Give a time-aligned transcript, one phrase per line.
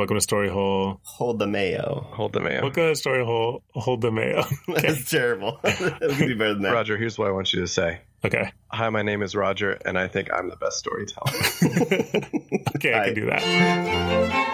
[0.00, 0.98] Welcome to Story Hole.
[1.04, 2.06] Hold the mayo.
[2.12, 2.62] Hold the mayo.
[2.62, 3.62] Welcome to Story Hole.
[3.74, 4.44] Hold the mayo.
[4.66, 5.60] That's terrible.
[5.62, 6.72] it could be better than that.
[6.72, 8.00] Roger, here's what I want you to say.
[8.24, 8.50] Okay.
[8.68, 11.32] Hi, my name is Roger, and I think I'm the best storyteller.
[12.76, 13.04] Okay, I Hi.
[13.04, 14.50] can do that.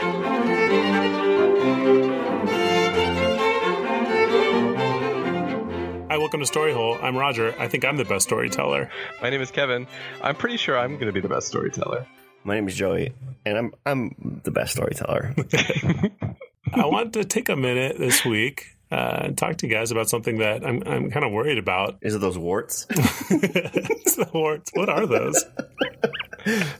[6.10, 6.98] Hi, welcome to Story Hole.
[7.00, 7.54] I'm Roger.
[7.56, 8.90] I think I'm the best storyteller.
[9.22, 9.86] my name is Kevin.
[10.22, 12.04] I'm pretty sure I'm going to be the best storyteller.
[12.46, 13.12] My name is Joey,
[13.44, 15.34] and I'm I'm the best storyteller.
[16.72, 20.08] I want to take a minute this week uh, and talk to you guys about
[20.08, 21.98] something that I'm, I'm kind of worried about.
[22.02, 22.86] Is it those warts?
[23.30, 24.70] It's the warts.
[24.74, 25.44] What are those?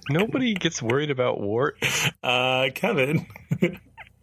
[0.09, 1.77] Nobody gets worried about wart.
[2.23, 3.27] Uh, Kevin,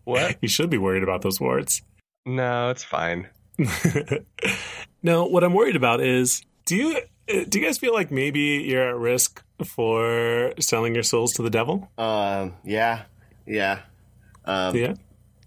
[0.05, 0.38] What?
[0.41, 1.82] you should be worried about those warts.
[2.26, 3.27] No, it's fine.
[5.04, 6.98] no, what I'm worried about is do you
[7.30, 11.41] uh, do you guys feel like maybe you're at risk for selling your souls to
[11.44, 11.90] the devil?
[11.98, 13.04] Um, yeah,
[13.45, 13.81] yeah.
[14.45, 14.94] Um, Yeah.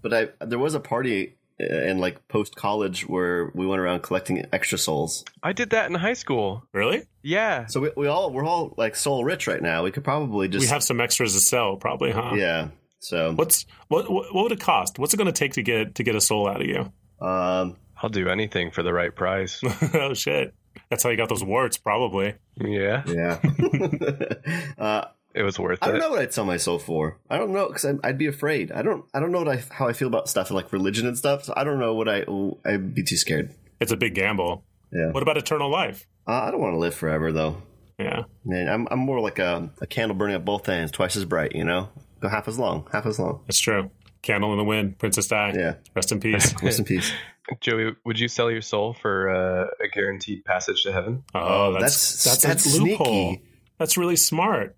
[0.01, 4.03] But I there was a party uh, in like post college where we went around
[4.03, 5.25] collecting extra souls.
[5.41, 6.63] I did that in high school.
[6.71, 7.03] Really?
[7.23, 7.65] Yeah.
[7.65, 9.83] So we, we all we're all like soul rich right now.
[9.83, 12.33] We could probably just We have some extras to sell, probably, huh?
[12.35, 12.69] yeah.
[12.99, 14.09] So What's what?
[14.09, 14.99] What what would it cost?
[14.99, 16.91] What's it going to take to get to get a soul out of you?
[17.19, 19.59] um, I'll do anything for the right price.
[19.95, 20.53] oh shit!
[20.89, 22.35] That's how you got those warts, probably.
[22.59, 23.03] yeah.
[23.05, 23.39] yeah.
[24.77, 25.85] uh, It was worth it.
[25.85, 27.17] I don't know what I'd sell my soul for.
[27.29, 28.71] I don't know because I'd be afraid.
[28.71, 29.05] I don't.
[29.13, 31.43] I don't know what I, how I feel about stuff like religion and stuff.
[31.43, 32.25] So I don't know what I.
[32.65, 33.53] I'd be too scared.
[33.79, 34.63] It's a big gamble.
[34.91, 35.11] Yeah.
[35.11, 36.07] What about eternal life?
[36.27, 37.61] Uh, I don't want to live forever though.
[37.99, 38.23] Yeah.
[38.45, 41.53] Man, I'm I'm more like a, a candle burning at both ends, twice as bright.
[41.55, 43.41] You know, go half as long, half as long.
[43.47, 43.91] That's true.
[44.21, 45.53] Candle in the wind, Princess Di.
[45.55, 45.75] Yeah.
[45.95, 46.53] Rest in peace.
[46.63, 47.11] Rest in peace.
[47.61, 51.23] Joey, would you sell your soul for uh, a guaranteed passage to heaven?
[51.33, 53.05] Oh, that's That's- that's, that's a loophole.
[53.05, 53.43] sneaky.
[53.79, 54.75] That's really smart.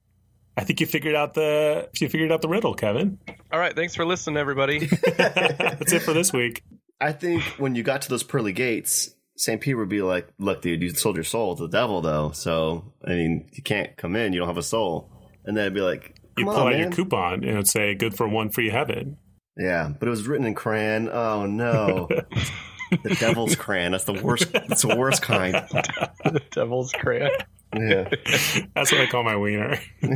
[0.58, 3.17] I think you figured out the you figured out the riddle, Kevin.
[3.52, 3.73] All right.
[3.73, 4.80] Thanks for listening, everybody.
[5.17, 6.64] that's it for this week.
[7.00, 9.62] I think when you got to those pearly gates, St.
[9.62, 12.32] Peter would be like, "Look, dude, you sold your soul to the devil, though.
[12.32, 14.33] So I mean, you can't come in.
[14.33, 15.10] You don't have a soul."
[15.45, 17.95] And then it'd be like, You "Come pull on, out your coupon and it'd say
[17.95, 19.16] "Good for one free heaven."
[19.59, 21.09] Yeah, but it was written in crayon.
[21.09, 22.08] Oh no,
[23.03, 23.92] the devil's crayon.
[23.92, 24.52] That's the worst.
[24.53, 25.53] That's the worst kind.
[25.53, 27.31] the devil's crayon.
[27.75, 28.09] Yeah.
[28.73, 29.80] That's what I call my wiener.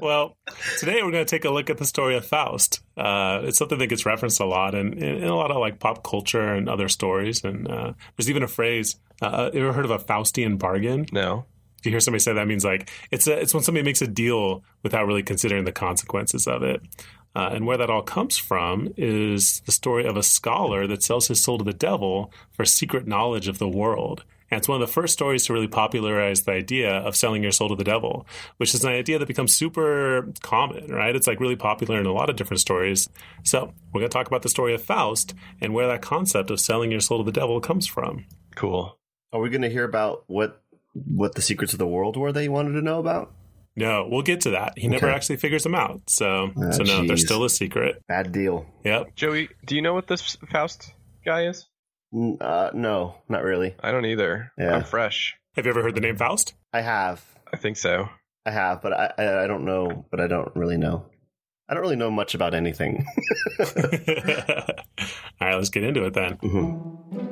[0.00, 0.36] well,
[0.78, 2.80] today we're going to take a look at the story of Faust.
[2.96, 5.78] Uh, it's something that gets referenced a lot in, in, in a lot of like
[5.78, 7.44] pop culture and other stories.
[7.44, 8.96] And uh, there's even a phrase.
[9.22, 11.06] Uh, you ever heard of a Faustian bargain?
[11.12, 11.46] No.
[11.78, 14.06] If you hear somebody say that, means like it's a, it's when somebody makes a
[14.06, 16.82] deal without really considering the consequences of it.
[17.34, 21.28] Uh, and where that all comes from is the story of a scholar that sells
[21.28, 24.24] his soul to the devil for secret knowledge of the world.
[24.50, 27.52] And it's one of the first stories to really popularize the idea of selling your
[27.52, 28.26] soul to the devil,
[28.58, 31.14] which is an idea that becomes super common, right?
[31.16, 33.08] It's like really popular in a lot of different stories.
[33.42, 36.60] So we're going to talk about the story of Faust and where that concept of
[36.60, 38.24] selling your soul to the devil comes from.
[38.54, 38.96] Cool.
[39.32, 40.62] Are we going to hear about what
[41.04, 43.32] what the secrets of the world were that you wanted to know about?
[43.76, 44.78] No, we'll get to that.
[44.78, 46.00] He never actually figures them out.
[46.08, 48.02] So, Ah, so no, they're still a secret.
[48.08, 48.64] Bad deal.
[48.84, 49.14] Yep.
[49.16, 51.66] Joey, do you know what this Faust guy is?
[52.40, 53.74] Uh, no, not really.
[53.82, 54.50] I don't either.
[54.56, 54.76] Yeah.
[54.76, 55.36] I'm fresh.
[55.56, 56.54] Have you ever heard the name Faust?
[56.72, 58.08] I have, I think so.
[58.46, 60.06] I have, but I I, I don't know.
[60.10, 61.04] But I don't really know.
[61.68, 63.04] I don't really know much about anything.
[63.58, 63.66] All
[65.40, 66.36] right, let's get into it then.
[66.38, 67.25] Mhm.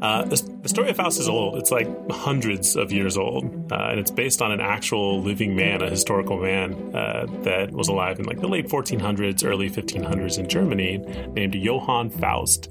[0.00, 0.24] Uh,
[0.62, 1.56] the, story of Faust is old.
[1.56, 5.82] It's like hundreds of years old, uh, and it's based on an actual living man,
[5.82, 10.48] a historical man uh, that was alive in like the late 1400s, early 1500s in
[10.48, 10.98] Germany,
[11.32, 12.70] named Johann Faust.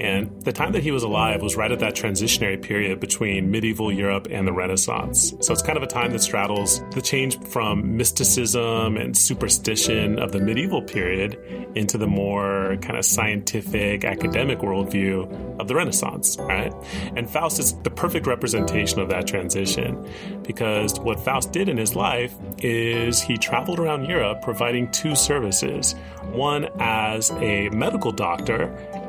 [0.00, 3.92] And the time that he was alive was right at that transitionary period between medieval
[3.92, 5.34] Europe and the Renaissance.
[5.40, 10.32] So it's kind of a time that straddles the change from mysticism and superstition of
[10.32, 11.38] the medieval period
[11.74, 16.72] into the more kind of scientific, academic worldview of the Renaissance, right?
[17.16, 20.08] And Faust is the perfect representation of that transition
[20.42, 25.94] because what Faust did in his life is he traveled around Europe providing two services
[26.24, 28.64] one as a medical doctor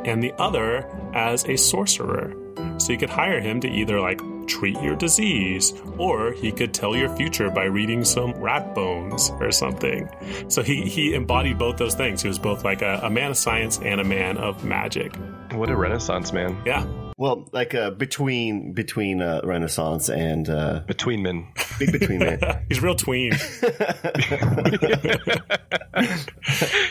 [0.05, 2.35] and the other as a sorcerer.
[2.77, 6.95] So you could hire him to either like treat your disease or he could tell
[6.95, 10.09] your future by reading some rat bones or something.
[10.47, 12.21] So he, he embodied both those things.
[12.21, 15.15] He was both like a, a man of science and a man of magic.
[15.51, 16.57] What a renaissance man.
[16.65, 16.85] Yeah.
[17.19, 21.47] Well, like uh, between between uh, Renaissance and uh, Between men.
[21.77, 22.63] big between there.
[22.69, 23.33] He's real tween.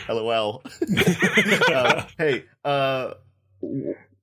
[0.09, 0.63] LOL.
[1.73, 3.15] uh, hey, uh,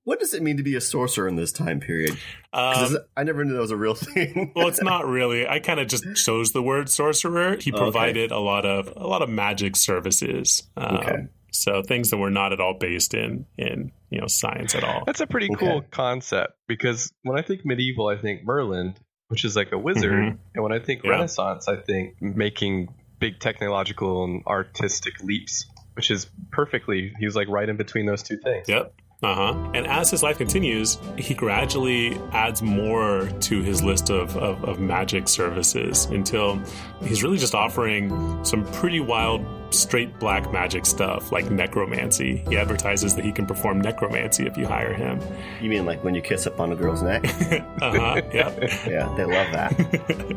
[0.04, 2.12] what does it mean to be a sorcerer in this time period?
[2.52, 4.52] Um, 'Cause I never knew that was a real thing.
[4.54, 5.46] well, it's not really.
[5.48, 7.56] I kind of just chose the word sorcerer.
[7.56, 7.80] He Okay.
[7.82, 10.62] provided a lot of a lot of magic services.
[10.76, 11.16] Um, Okay.
[11.52, 15.04] So things that were not at all based in in you know science at all.
[15.06, 15.66] That's a pretty Okay.
[15.66, 18.94] cool concept because when I think medieval, I think Merlin,
[19.28, 20.38] which is like a wizard, Mhm.
[20.54, 21.10] and when I think Yeah.
[21.12, 22.88] Renaissance, I think making
[23.18, 25.64] big technological and artistic leaps,
[25.94, 27.12] which is perfectly.
[27.18, 28.68] He was like right in between those two things.
[28.68, 28.92] Yep.
[29.22, 29.70] Uh huh.
[29.72, 34.78] And as his life continues, he gradually adds more to his list of, of, of
[34.78, 36.60] magic services until
[37.02, 39.40] he's really just offering some pretty wild,
[39.70, 42.44] straight black magic stuff like necromancy.
[42.48, 45.20] He advertises that he can perform necromancy if you hire him.
[45.60, 47.24] you mean like when you kiss up on a girl's neck?
[47.82, 48.22] Uh huh.
[48.32, 48.58] yep.
[48.86, 50.36] yeah, they love that.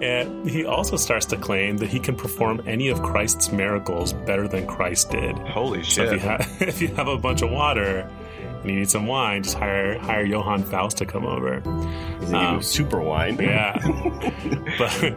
[0.00, 4.48] And he also starts to claim that he can perform any of Christ's miracles better
[4.48, 5.36] than Christ did.
[5.38, 6.28] Holy So if you, shit!
[6.28, 8.10] ha- if you have a bunch of water
[8.62, 11.56] and you need some wine, just hire hire Johann Faust to come over.
[12.20, 13.36] He's gonna give Um, super wine.
[13.40, 13.76] Yeah,
[14.78, 15.16] but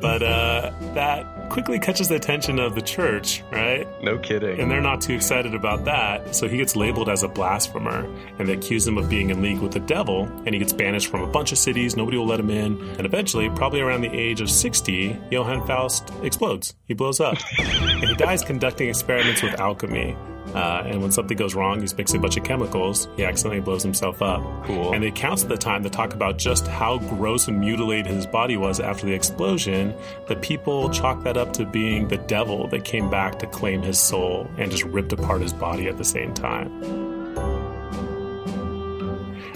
[0.00, 3.86] but uh, that quickly catches the attention of the church, right?
[4.02, 4.60] no kidding.
[4.60, 6.34] And they're not too excited about that.
[6.34, 8.04] So he gets labeled as a blasphemer,
[8.38, 10.24] and they accuse him of being in league with the devil.
[10.44, 11.96] And he gets banished from a bunch of cities.
[11.96, 12.80] Nobody will let him in.
[12.96, 16.74] And eventually, probably around the age of 60, Johann Faust explodes.
[16.86, 17.36] He blows up.
[17.58, 20.16] and he dies conducting experiments with alchemy.
[20.54, 23.08] Uh, and when something goes wrong, he's mixing a bunch of chemicals.
[23.16, 24.42] He accidentally blows himself up.
[24.64, 24.92] Cool.
[24.92, 28.26] And the accounts at the time that talk about just how gross and mutilated his
[28.26, 29.94] body was after the explosion,
[30.28, 33.98] the people chalk that up to being the devil that came back to claim his
[33.98, 37.15] soul and just ripped apart his body at the same time.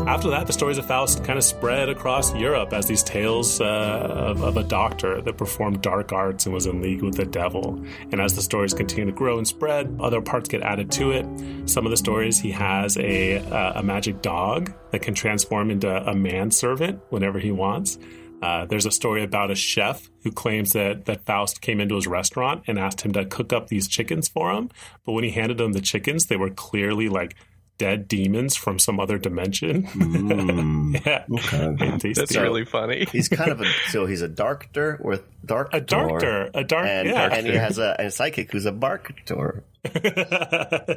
[0.07, 3.65] After that, the stories of Faust kind of spread across Europe as these tales uh,
[3.65, 7.85] of, of a doctor that performed dark arts and was in league with the devil.
[8.11, 11.69] And as the stories continue to grow and spread, other parts get added to it.
[11.69, 15.89] Some of the stories, he has a, uh, a magic dog that can transform into
[15.89, 17.99] a manservant whenever he wants.
[18.43, 22.07] Uh, there's a story about a chef who claims that, that Faust came into his
[22.07, 24.71] restaurant and asked him to cook up these chickens for him.
[25.05, 27.37] But when he handed him the chickens, they were clearly like
[27.81, 29.85] dead demons from some other dimension.
[29.85, 31.25] Mm, yeah.
[31.33, 31.87] okay.
[31.87, 32.13] And tasty.
[32.21, 33.07] That's really funny.
[33.11, 37.09] He's kind of a so he's a darker with dark a darker, a dark, and
[37.09, 39.63] yeah, and he has a, a psychic who's a barktor.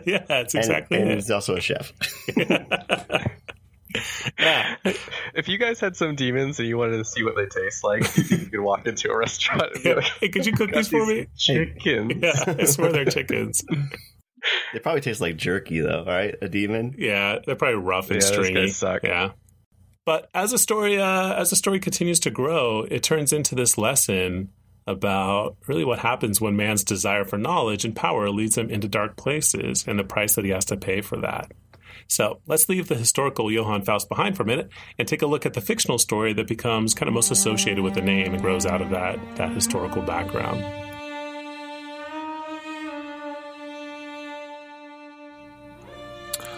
[0.06, 1.16] yeah, that's And, exactly and it.
[1.16, 1.94] he's also a chef.
[4.40, 4.76] Yeah,
[5.36, 8.02] if you guys had some demons and you wanted to see what they taste like,
[8.18, 11.06] you could walk into a restaurant and be like, hey, could you cook these for
[11.06, 11.14] me?
[11.14, 12.14] these chickens.
[12.20, 13.64] Yeah, I swear they're chickens.
[14.74, 16.36] They probably taste like jerky, though, right?
[16.42, 16.96] A demon.
[16.98, 18.54] Yeah, they're probably rough and Yeah, those stringy.
[18.54, 19.04] guys suck.
[19.04, 19.32] Yeah.
[20.06, 23.78] But as the story uh, as the story continues to grow, it turns into this
[23.78, 24.50] lesson
[24.86, 29.16] about really what happens when man's desire for knowledge and power leads him into dark
[29.16, 31.50] places and the price that he has to pay for that.
[32.10, 34.70] So let's leave the historical Johann Faust behind for a minute
[35.00, 37.94] and take a look at the fictional story that becomes kind of most associated with
[37.94, 40.62] the name and grows out of that, that historical background.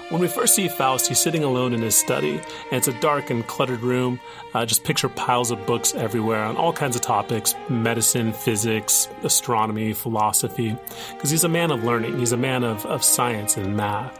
[0.09, 3.31] When we first see Faust, he's sitting alone in his study, and it's a dark
[3.31, 4.19] and cluttered room.
[4.53, 9.93] Uh, just picture piles of books everywhere on all kinds of topics medicine, physics, astronomy,
[9.93, 10.77] philosophy.
[11.13, 14.19] Because he's a man of learning, he's a man of, of science and math.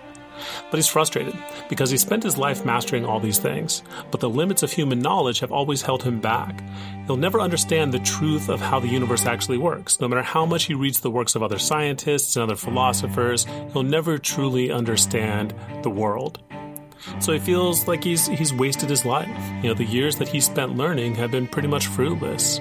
[0.69, 1.35] But he's frustrated
[1.69, 5.39] because he spent his life mastering all these things, but the limits of human knowledge
[5.39, 6.63] have always held him back.
[7.05, 9.99] He'll never understand the truth of how the universe actually works.
[9.99, 13.83] No matter how much he reads the works of other scientists and other philosophers, he'll
[13.83, 16.39] never truly understand the world.
[17.19, 19.29] So he feels like he's he's wasted his life.
[19.61, 22.59] You know, the years that he spent learning have been pretty much fruitless.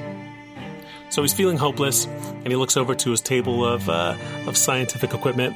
[1.14, 4.16] So he's feeling hopeless, and he looks over to his table of, uh,
[4.48, 5.54] of scientific equipment,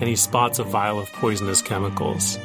[0.00, 2.38] and he spots a vial of poisonous chemicals.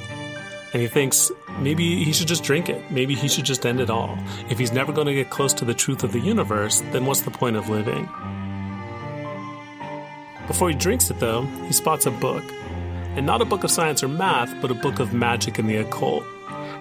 [0.74, 2.92] And he thinks maybe he should just drink it.
[2.92, 4.18] Maybe he should just end it all.
[4.50, 7.22] If he's never going to get close to the truth of the universe, then what's
[7.22, 8.06] the point of living?
[10.48, 12.44] Before he drinks it, though, he spots a book.
[13.16, 15.78] And not a book of science or math, but a book of magic and the
[15.78, 16.24] occult.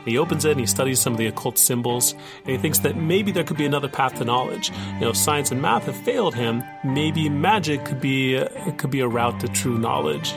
[0.05, 2.97] He opens it and he studies some of the occult symbols, and he thinks that
[2.97, 4.71] maybe there could be another path to knowledge.
[4.95, 8.43] You know, if science and math have failed him, maybe magic could be
[8.79, 10.35] could be a route to true knowledge.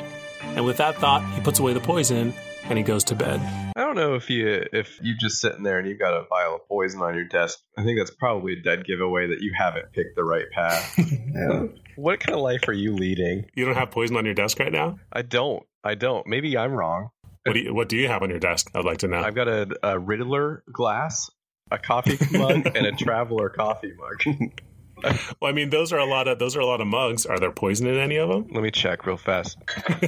[0.56, 2.34] And with that thought, he puts away the poison
[2.66, 3.40] and he goes to bed.
[3.76, 6.56] I don't know if you if you just sitting there and you've got a vial
[6.56, 7.60] of poison on your desk.
[7.78, 10.98] I think that's probably a dead giveaway that you haven't picked the right path.
[11.34, 11.64] Yeah.
[11.96, 13.46] what kind of life are you leading?
[13.56, 15.00] You don't have poison on your desk right now.
[15.12, 15.64] I don't.
[15.84, 16.28] I don't.
[16.28, 17.10] Maybe I'm wrong.
[17.44, 18.70] What do you What do you have on your desk?
[18.76, 19.18] I'd like to know.
[19.18, 21.32] I've got a, a Riddler glass,
[21.72, 24.38] a coffee mug, and a Traveler coffee mug.
[25.42, 27.26] well, I mean, those are a lot of those are a lot of mugs.
[27.26, 28.48] Are there poison in any of them?
[28.52, 29.58] Let me check real fast.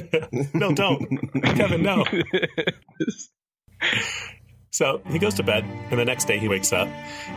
[0.54, 1.06] no, don't,
[1.42, 1.82] Kevin.
[1.82, 2.04] No.
[4.76, 6.86] So he goes to bed, and the next day he wakes up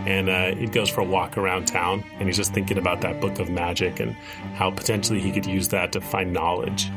[0.06, 3.22] and uh, he goes for a walk around town, and he's just thinking about that
[3.22, 4.12] book of magic and
[4.56, 6.89] how potentially he could use that to find knowledge.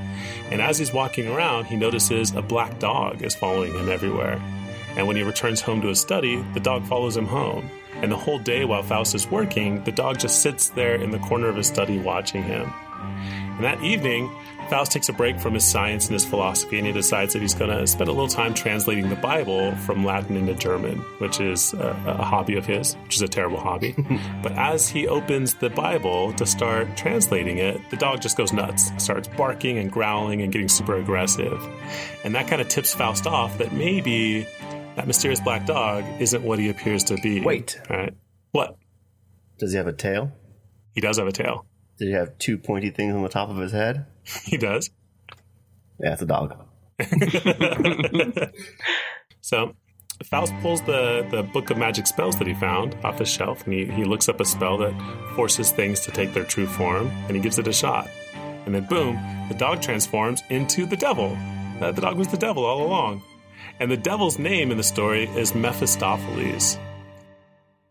[0.51, 4.43] And as he's walking around, he notices a black dog is following him everywhere.
[4.97, 7.71] And when he returns home to his study, the dog follows him home.
[8.03, 11.19] And the whole day while Faust is working, the dog just sits there in the
[11.21, 12.73] corner of his study watching him.
[13.01, 14.31] And that evening,
[14.69, 17.55] Faust takes a break from his science and his philosophy, and he decides that he's
[17.55, 21.75] going to spend a little time translating the Bible from Latin into German, which is
[21.75, 23.95] a, a hobby of his, which is a terrible hobby.
[24.43, 28.91] but as he opens the Bible to start translating it, the dog just goes nuts,
[28.97, 31.63] starts barking and growling and getting super aggressive.
[32.25, 34.47] And that kind of tips Faust off that maybe
[34.97, 37.41] that mysterious black dog isn't what he appears to be.
[37.41, 37.81] Wait.
[37.89, 38.15] All right.
[38.53, 38.77] What?
[39.59, 40.33] Does he have a tail?
[40.95, 41.67] He does have a tail.
[41.99, 44.07] Did he have two pointy things on the top of his head?
[44.45, 44.91] He does.
[45.99, 46.57] Yeah, it's a dog.
[49.41, 49.75] so
[50.25, 53.73] Faust pulls the, the book of magic spells that he found off the shelf and
[53.73, 54.95] he, he looks up a spell that
[55.35, 58.09] forces things to take their true form and he gives it a shot.
[58.65, 59.19] And then, boom,
[59.49, 61.37] the dog transforms into the devil.
[61.81, 63.23] Uh, the dog was the devil all along.
[63.83, 66.79] And the devil's name in the story is Mephistopheles.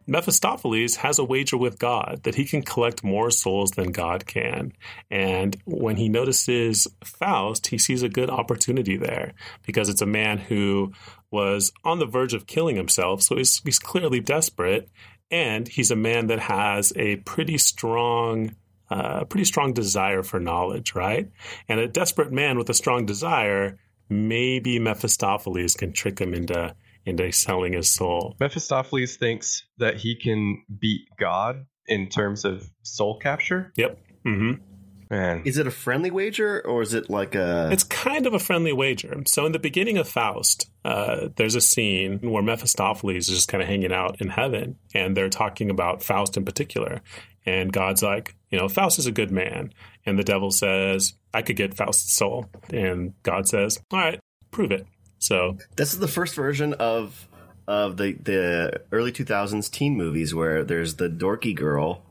[0.08, 4.72] Mephistopheles has a wager with God that he can collect more souls than God can.
[5.10, 9.34] And when he notices Faust, he sees a good opportunity there
[9.66, 10.94] because it's a man who
[11.30, 13.22] was on the verge of killing himself.
[13.22, 14.88] So he's, he's clearly desperate.
[15.30, 18.56] And he's a man that has a pretty strong
[18.90, 21.30] uh, pretty strong desire for knowledge, right?
[21.70, 23.80] And a desperate man with a strong desire,
[24.12, 26.76] maybe Mephistopheles can trick him into
[27.06, 28.36] into selling his soul.
[28.40, 33.74] Mephistopheles thinks that he can beat God in terms of soul capture.
[33.76, 34.00] Yep.
[34.26, 34.64] Mm-hmm.
[35.10, 35.42] Man.
[35.44, 37.70] Is it a friendly wager or is it like a.
[37.70, 39.22] It's kind of a friendly wager.
[39.28, 43.62] So, in the beginning of Faust, uh, there's a scene where Mephistopheles is just kind
[43.62, 47.02] of hanging out in heaven and they're talking about Faust in particular.
[47.46, 49.74] And God's like, you know, Faust is a good man.
[50.06, 52.50] And the devil says, I could get Faust's soul.
[52.72, 54.20] And God says, all right,
[54.52, 54.86] prove it.
[55.20, 57.28] So this is the first version of
[57.68, 62.04] of the the early 2000s teen movies where there's the dorky girl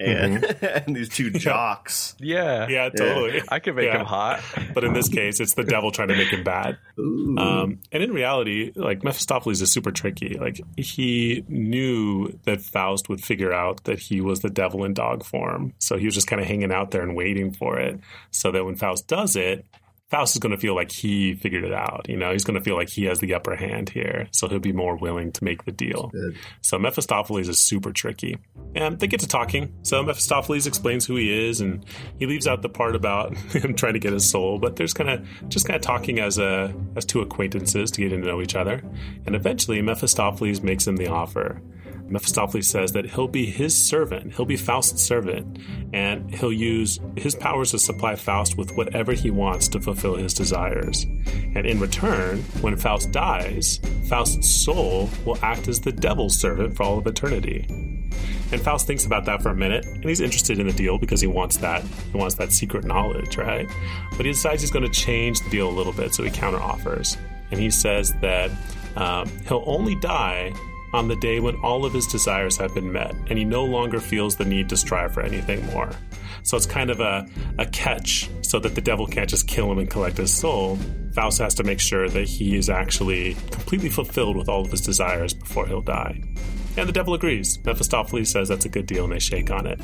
[0.00, 0.64] and, mm-hmm.
[0.86, 2.14] and these two jocks.
[2.18, 2.68] Yeah.
[2.68, 3.36] Yeah, totally.
[3.36, 3.42] Yeah.
[3.48, 4.00] I could make yeah.
[4.00, 4.42] him hot.
[4.74, 6.78] but in this case, it's the devil trying to make him bad.
[6.98, 10.38] Um, and in reality, like Mephistopheles is super tricky.
[10.38, 15.24] Like he knew that Faust would figure out that he was the devil in dog
[15.24, 15.72] form.
[15.78, 18.00] So he was just kind of hanging out there and waiting for it.
[18.30, 19.64] So that when Faust does it,
[20.10, 22.06] Faust is going to feel like he figured it out.
[22.08, 24.28] You know, he's going to feel like he has the upper hand here.
[24.32, 26.10] So he'll be more willing to make the deal.
[26.62, 28.38] So Mephistopheles is super tricky.
[28.74, 29.74] And they get to talking.
[29.82, 31.84] So Mephistopheles explains who he is and
[32.18, 35.10] he leaves out the part about him trying to get his soul, but there's kind
[35.10, 38.54] of just kind of talking as a as two acquaintances to get to know each
[38.54, 38.82] other.
[39.26, 41.60] And eventually Mephistopheles makes him the offer.
[42.10, 45.58] Mephistopheles says that he'll be his servant, he'll be Faust's servant,
[45.92, 50.34] and he'll use his powers to supply Faust with whatever he wants to fulfill his
[50.34, 51.04] desires.
[51.54, 56.82] And in return, when Faust dies, Faust's soul will act as the devil's servant for
[56.84, 57.66] all of eternity.
[58.50, 61.20] And Faust thinks about that for a minute, and he's interested in the deal because
[61.20, 63.68] he wants that he wants that secret knowledge, right?
[64.16, 67.18] But he decides he's going to change the deal a little bit, so he counteroffers,
[67.50, 68.50] and he says that
[68.96, 70.52] um, he'll only die
[70.92, 74.00] on the day when all of his desires have been met and he no longer
[74.00, 75.90] feels the need to strive for anything more.
[76.42, 77.26] So it's kind of a,
[77.58, 80.78] a catch so that the devil can't just kill him and collect his soul.
[81.14, 84.80] Faust has to make sure that he is actually completely fulfilled with all of his
[84.80, 86.22] desires before he'll die.
[86.76, 87.58] And the devil agrees.
[87.64, 89.80] Mephistopheles says that's a good deal and they shake on it.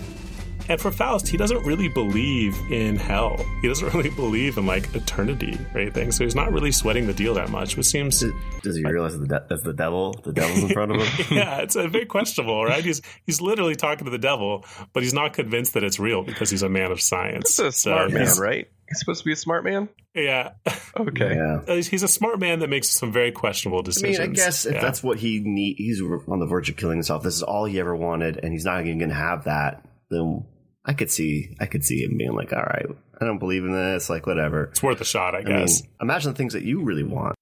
[0.68, 3.44] And for Faust, he doesn't really believe in hell.
[3.61, 6.12] He doesn't really believe in like eternity or anything.
[6.12, 8.21] So he's not really sweating the deal that much, which seems.
[8.21, 10.14] Does, does he like, realize that the, that's the devil?
[10.25, 11.26] The devil's in front of him.
[11.37, 12.85] yeah, it's a very questionable, right?
[12.85, 16.50] He's he's literally talking to the devil, but he's not convinced that it's real because
[16.50, 17.56] he's a man of science.
[17.56, 18.68] That's a smart so man, right?
[18.88, 19.88] He's supposed to be a smart man.
[20.14, 20.52] Yeah.
[20.97, 21.35] Okay.
[21.35, 21.61] Yeah.
[21.66, 24.21] Uh, he's a smart man that makes some very questionable decisions.
[24.21, 24.80] I mean, I guess if yeah.
[24.80, 27.25] that's what he need, he's on the verge of killing himself.
[27.25, 29.85] This is all he ever wanted, and he's not even going to have that.
[30.11, 30.44] Then
[30.85, 32.87] I could see I could see him being like, all right,
[33.21, 34.64] I don't believe in this, like whatever.
[34.64, 35.83] It's worth a shot, I, I guess.
[35.83, 37.37] Mean, imagine the things that you really want.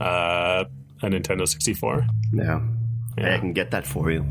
[0.00, 0.64] Uh,
[1.02, 2.06] a Nintendo 64.
[2.32, 2.60] Yeah.
[3.18, 3.34] yeah.
[3.34, 4.24] I can get that for you.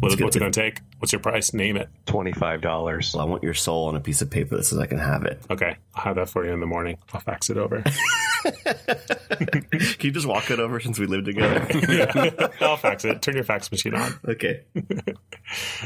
[0.00, 0.80] What, what's it going to take?
[0.98, 1.52] What's your price?
[1.52, 1.88] Name it.
[2.06, 3.14] $25.
[3.14, 5.24] Well, I want your soul on a piece of paper that says I can have
[5.24, 5.40] it.
[5.50, 5.76] Okay.
[5.94, 6.98] I'll have that for you in the morning.
[7.12, 7.82] I'll fax it over.
[8.44, 11.66] Can you just walk it over since we live together?
[11.88, 12.48] yeah.
[12.60, 13.20] I'll fax it.
[13.22, 14.12] Turn your fax machine on.
[14.26, 14.64] okay.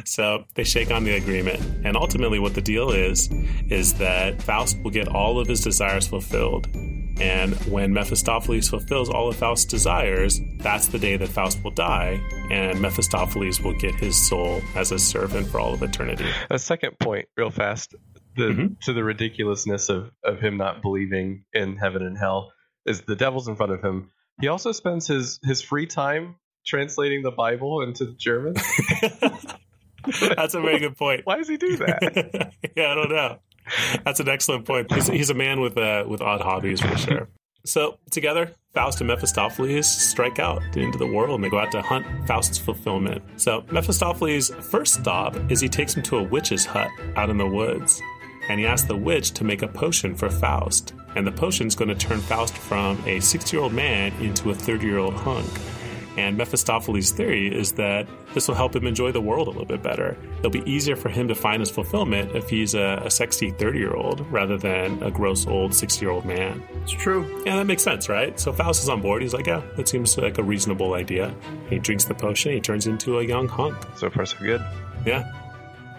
[0.04, 1.60] So they shake on the agreement.
[1.86, 3.30] And ultimately, what the deal is,
[3.70, 6.66] is that Faust will get all of his desires fulfilled.
[7.20, 12.20] And when Mephistopheles fulfills all of Faust's desires, that's the day that Faust will die,
[12.50, 16.26] and Mephistopheles will get his soul as a servant for all of eternity.
[16.50, 17.94] A second point, real fast,
[18.36, 18.80] the, Mhm.
[18.80, 22.52] to the ridiculousness of, of him not believing in heaven and hell
[22.86, 24.10] is the devil's in front of him.
[24.40, 28.54] He also spends his, his free time translating the Bible into German.
[30.36, 31.20] that's a very good point.
[31.24, 32.52] Why does he do that?
[32.76, 33.38] yeah, I don't know.
[34.04, 34.92] That's an excellent point.
[34.92, 37.28] He's, he's a man with uh, with odd hobbies for sure.
[37.64, 41.82] So together, Faust and Mephistopheles strike out into the world and they go out to
[41.82, 43.22] hunt Faust's fulfillment.
[43.36, 47.46] So Mephistopheles' first stop is he takes him to a witch's hut out in the
[47.46, 48.02] woods,
[48.48, 50.94] and he asks the witch to make a potion for Faust.
[51.14, 55.48] And the potion's going to turn Faust from a 60-year-old man into a 30-year-old hunk.
[56.16, 59.82] And Mephistopheles' theory is that this will help him enjoy the world a little bit
[59.82, 60.16] better.
[60.38, 63.78] It'll be easier for him to find his fulfillment if he's a, a sexy 30
[63.78, 66.62] year old rather than a gross old 60 year old man.
[66.82, 67.42] It's true.
[67.46, 68.38] Yeah, that makes sense, right?
[68.38, 69.22] So Faust is on board.
[69.22, 71.34] He's like, yeah, that seems like a reasonable idea.
[71.70, 73.76] He drinks the potion, he turns into a young hunk.
[73.96, 74.62] so far, so good.
[75.06, 75.32] Yeah.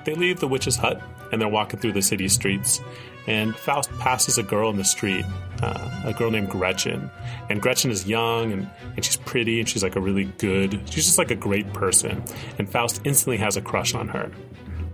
[0.05, 1.01] They leave the witch's hut
[1.31, 2.81] and they're walking through the city streets.
[3.27, 5.25] And Faust passes a girl in the street,
[5.61, 7.09] uh, a girl named Gretchen.
[7.49, 11.05] And Gretchen is young and, and she's pretty and she's like a really good, she's
[11.05, 12.23] just like a great person.
[12.57, 14.31] And Faust instantly has a crush on her.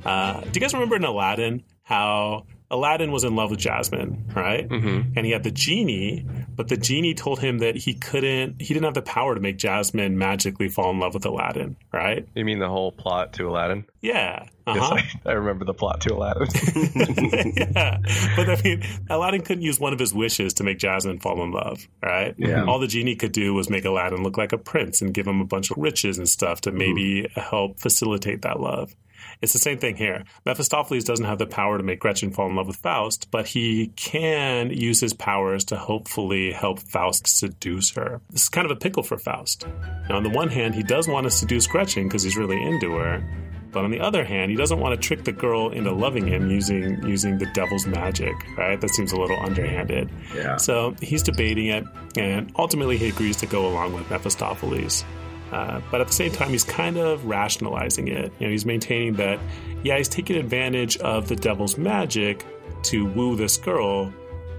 [0.06, 4.68] Uh, do you guys remember in Aladdin how Aladdin was in love with Jasmine, right?
[4.70, 5.14] Mm-hmm.
[5.18, 8.84] And he had the genie, but the genie told him that he couldn't, he didn't
[8.84, 12.28] have the power to make Jasmine magically fall in love with Aladdin, right?
[12.36, 13.86] You mean the whole plot to Aladdin?
[14.02, 14.46] Yeah.
[14.68, 14.92] Uh Yes.
[14.92, 16.48] I, I remember the plot to Aladdin.
[17.76, 17.98] yeah,
[18.36, 21.52] but I mean, Aladdin couldn't use one of his wishes to make Jasmine fall in
[21.52, 22.36] love, right?
[22.38, 22.66] Yeah.
[22.66, 25.42] All the genie could do was make Aladdin look like a prince and give him
[25.42, 28.96] a bunch of riches and stuff to maybe help facilitate that love.
[29.42, 30.26] It's the same thing here.
[30.46, 33.88] Mephistopheles doesn't have the power to make Gretchen fall in love with Faust, but he
[33.96, 38.22] can use his powers to hopefully help Faust seduce her.
[38.30, 39.66] This is kind of a pickle for Faust.
[40.10, 42.96] Now, on the one hand, he does want to seduce Gretchen because he's really into
[42.96, 43.24] her.
[43.72, 46.50] But on the other hand, he doesn't want to trick the girl into loving him
[46.50, 48.82] using using the devil's magic, right?
[48.82, 50.10] That seems a little underhanded.
[50.36, 50.58] Yeah.
[50.58, 51.84] So he's debating it,
[52.18, 55.06] and ultimately he agrees to go along with Mephistopheles.
[55.52, 58.32] Uh, but at the same time, he's kind of rationalizing it.
[58.40, 59.40] You know, he's maintaining that,
[59.84, 62.46] yeah, he's taking advantage of the devil's magic
[62.84, 64.14] to woo this girl,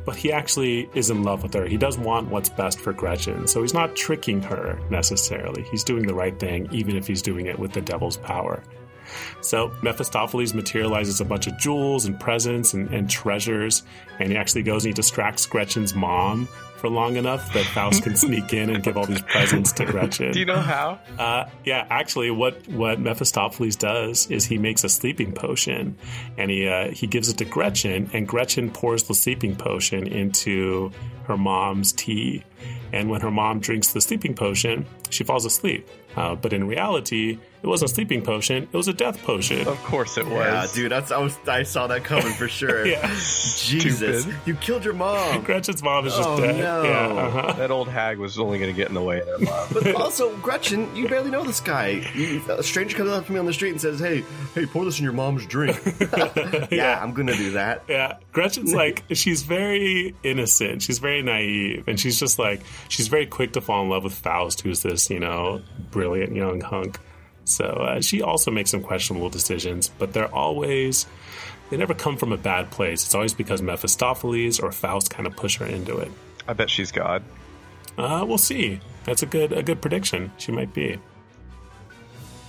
[0.05, 1.67] but he actually is in love with her.
[1.67, 5.63] He does want what's best for Gretchen, so he's not tricking her necessarily.
[5.71, 8.63] He's doing the right thing, even if he's doing it with the devil's power.
[9.41, 13.83] So Mephistopheles materializes a bunch of jewels and presents and, and treasures,
[14.19, 16.49] and he actually goes and he distracts Gretchen's mom
[16.81, 20.33] for long enough that Faust can sneak in and give all these presents to Gretchen.
[20.33, 20.99] Do you know how?
[21.19, 25.97] Uh, yeah, actually, what what Mephistopheles does is he makes a sleeping potion,
[26.39, 30.91] and he uh, he gives it to Gretchen, and Gretchen pours the sleeping potion into
[31.25, 32.45] her mom's tea,
[32.93, 35.87] and when her mom drinks the sleeping potion, she falls asleep.
[36.17, 39.67] Uh, but in reality, it wasn't a sleeping potion; it was a death potion.
[39.69, 40.35] Of course it was.
[40.35, 42.87] Yeah, dude, that's I was I saw that coming for sure.
[42.91, 44.41] Yeah, Jesus, Stupid.
[44.47, 45.43] you killed your mom.
[45.45, 46.57] Gretchen's mom is just Oh, dead.
[46.57, 46.83] no.
[46.85, 47.53] Yeah, uh-huh.
[47.55, 49.71] That old hag was only going to get in the way of their love.
[49.73, 52.11] But also, Gretchen, you barely know this guy.
[52.15, 54.85] You, a stranger comes up to me on the street and says, "Hey, hey, pour
[54.85, 55.79] this in your mom's drink."
[56.71, 57.85] yeah, I'm gonna do that.
[57.89, 60.83] Yeah, Gretchen's like she's very innocent.
[60.83, 64.15] She's very naive, and she's just like she's very quick to fall in love with
[64.15, 66.99] Faust, who's this you know brilliant young hunk.
[67.45, 71.07] So uh, she also makes some questionable decisions, but they're always
[71.71, 73.05] they never come from a bad place.
[73.05, 76.11] It's always because Mephistopheles or Faust kind of push her into it.
[76.49, 77.23] I bet she's God.
[77.97, 78.81] Uh, we'll see.
[79.05, 80.33] That's a good a good prediction.
[80.37, 80.99] She might be.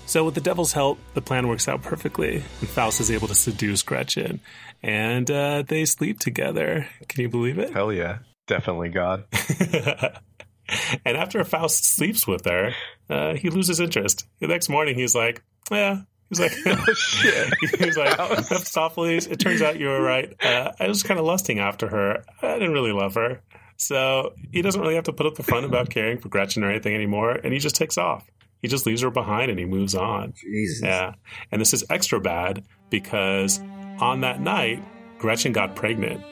[0.05, 3.35] So with the devil's help, the plan works out perfectly, and Faust is able to
[3.35, 4.41] seduce Gretchen,
[4.83, 6.87] and uh, they sleep together.
[7.07, 7.71] Can you believe it?
[7.71, 8.19] Hell yeah.
[8.47, 9.23] Definitely God.
[11.05, 12.73] and after Faust sleeps with her,
[13.09, 14.27] uh, he loses interest.
[14.39, 17.53] The next morning, he's like, "Yeah." He's like, oh, shit.
[17.77, 20.33] he's like, Mephistopheles, it turns out you were right.
[20.41, 22.23] Uh, I was kind of lusting after her.
[22.41, 23.41] I didn't really love her.
[23.75, 26.69] So he doesn't really have to put up the front about caring for Gretchen or
[26.69, 28.25] anything anymore, and he just takes off.
[28.61, 30.33] He just leaves her behind and he moves on.
[30.35, 30.83] Jesus.
[30.83, 31.15] Yeah.
[31.51, 33.59] And this is extra bad because
[33.99, 34.83] on that night,
[35.17, 36.23] Gretchen got pregnant.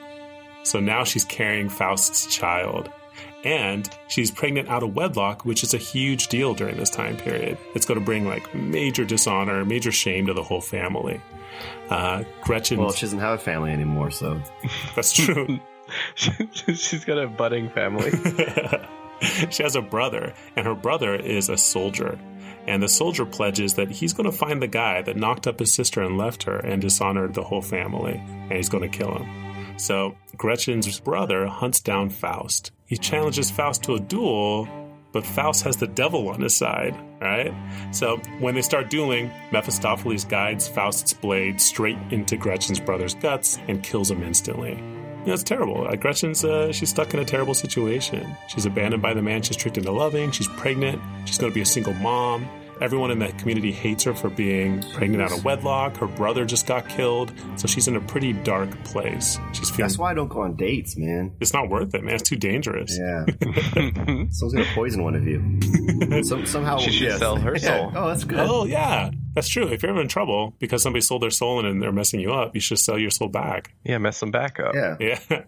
[0.64, 2.92] So now she's carrying Faust's child.
[3.44, 7.58] And she's pregnant out of wedlock, which is a huge deal during this time period.
[7.74, 11.22] It's going to bring like major dishonor, major shame to the whole family.
[11.90, 14.42] Uh, Gretchen, Well, she doesn't have a family anymore, so
[14.96, 15.60] that's true.
[16.16, 18.12] She's got a budding family.
[19.50, 22.20] she has a brother, and her brother is a soldier.
[22.68, 25.74] And the soldier pledges that he's going to find the guy that knocked up his
[25.74, 29.78] sister and left her and dishonored the whole family, and he's going to kill him.
[29.80, 32.72] So Gretchen's brother hunts down Faust.
[32.90, 34.68] He challenges Faust to a duel,
[35.12, 37.54] but Faust has the devil on his side, right?
[37.92, 43.84] So when they start dueling, Mephistopheles guides Faust's blade straight into Gretchen's brother's guts and
[43.84, 44.72] kills him instantly.
[44.72, 45.88] You know, terrible.
[45.88, 48.36] Uh, Gretchen's uh, she's stuck in a terrible situation.
[48.48, 50.32] She's abandoned by the man she's tricked into loving.
[50.32, 51.00] She's pregnant.
[51.26, 52.50] She's going to be a single mom.
[52.82, 55.98] Everyone in that community hates her for being pregnant out of wedlock.
[55.98, 59.38] Her brother just got killed, so she's in a pretty dark place.
[59.54, 59.88] She's feeling.
[59.88, 61.36] That's why I don't go on dates, man.
[61.42, 62.16] It's not worth it, man.
[62.16, 62.98] It's too dangerous.
[62.98, 63.26] Yeah.
[64.32, 66.24] Someone's gonna poison one of you.
[66.24, 67.20] Some, somehow She should yes.
[67.20, 67.60] sell her Yeah.
[67.78, 67.92] soul.
[67.96, 68.40] Oh, that's good.
[68.40, 69.68] Oh yeah, that's true.
[69.68, 72.56] If you're ever in trouble because somebody sold their soul and they're messing you up,
[72.56, 73.74] you should sell your soul back.
[73.84, 74.74] yeah, mess them back up.
[74.76, 74.96] Yeah.
[75.30, 75.44] Yeah.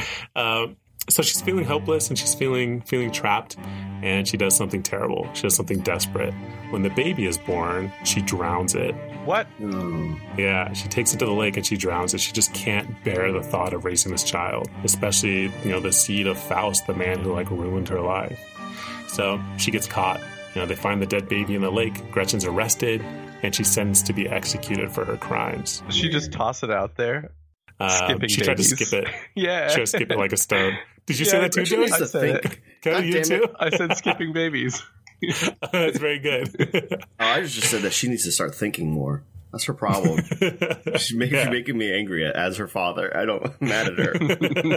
[0.36, 0.76] um,
[1.08, 3.56] so she's feeling hopeless and she's feeling feeling trapped,
[4.02, 5.28] and she does something terrible.
[5.34, 6.32] She does something desperate.
[6.70, 8.94] When the baby is born, she drowns it.
[9.24, 9.46] What?
[10.38, 12.20] Yeah, she takes it to the lake and she drowns it.
[12.20, 16.26] She just can't bear the thought of raising this child, especially you know the seed
[16.26, 18.38] of Faust, the man who like ruined her life.
[19.08, 20.20] So she gets caught.
[20.54, 22.10] You know, they find the dead baby in the lake.
[22.10, 23.02] Gretchen's arrested,
[23.42, 25.82] and she's sentenced to be executed for her crimes.
[25.90, 27.32] She just toss it out there.
[27.78, 29.08] Uh, Skipping she tried to skip it.
[29.34, 29.68] Yeah.
[29.68, 30.76] She tried to skip it like a stone.
[31.06, 31.84] Did you Yeah, say that too, Gretchen Joey?
[31.86, 32.62] needs to I said think.
[32.82, 33.46] Cody, you too?
[33.58, 34.82] I said skipping babies.
[35.72, 37.04] That's very good.
[37.20, 39.22] Oh, I just said that she needs to start thinking more.
[39.52, 40.22] That's her problem.
[40.96, 41.50] She's making, Yeah.
[41.50, 43.14] making me angry as her father.
[43.16, 44.12] I don't I'm mad at her.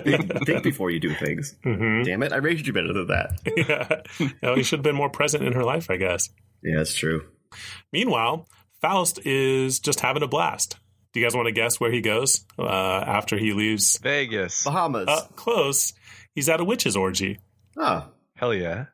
[0.02, 1.56] think, think before you do things.
[1.64, 2.04] Mhm.
[2.06, 2.34] Damn it!
[2.34, 4.04] I raised you better than that.
[4.20, 4.28] yeah.
[4.42, 6.28] No, you should have been more present in her life, I guess.
[6.64, 7.28] Yeah, that's true.
[7.92, 8.48] Meanwhile,
[8.82, 10.78] Faust is just having a blast.
[11.14, 14.00] Do you guys want to guess where he goes uh, after he leaves?
[14.00, 14.64] Vegas.
[14.64, 15.08] Bahamas.
[15.08, 15.94] Uh, close.
[16.34, 17.38] He's at a witch's orgy.
[17.78, 18.86] oh, Hell yeah.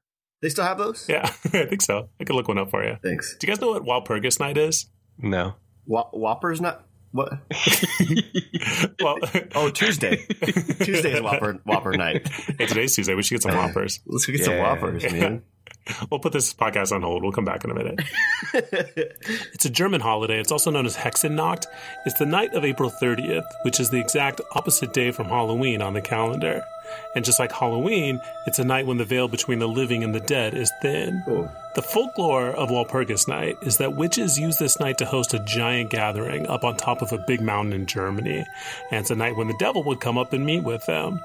[0.41, 1.05] They still have those?
[1.09, 2.09] Yeah, I think so.
[2.19, 2.97] I could look one up for you.
[3.03, 3.35] Thanks.
[3.39, 4.87] Do you guys know what Walpurgis Night is?
[5.17, 5.55] No.
[5.85, 7.33] Wha- Whopper's not what?
[9.01, 9.17] Well,
[9.55, 10.17] Oh, Tuesday.
[10.17, 12.27] Tuesday is Whopper Whopper night.
[12.57, 13.15] hey, today's Tuesday.
[13.15, 13.99] We should get some Whoppers.
[14.05, 14.61] Let's go get some Yeah.
[14.61, 15.43] Whoppers, man.
[16.09, 17.23] We'll put this podcast on hold.
[17.23, 17.99] We'll come back in a minute.
[19.53, 20.39] It's a German holiday.
[20.39, 21.65] It's also known as Hexennacht.
[22.05, 25.93] It's the night of April 30th, which is the exact opposite day from Halloween on
[25.93, 26.63] the calendar.
[27.15, 30.19] And just like Halloween, it's a night when the veil between the living and the
[30.21, 31.21] dead is thin.
[31.25, 31.51] Cool.
[31.75, 35.91] The folklore of Walpurgis Night is that witches use this night to host a giant
[35.91, 38.45] gathering up on top of a big mountain in Germany.
[38.91, 41.19] And it's a night when the devil would come up and meet with them.